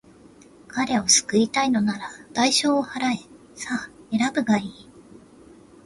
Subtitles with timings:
[0.67, 3.17] 彼を救いたいのなら、代償を払え。
[3.55, 4.89] さあ、選ぶがいい。